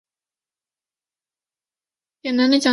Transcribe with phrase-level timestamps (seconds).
[2.23, 2.69] 简单讲就是时间不足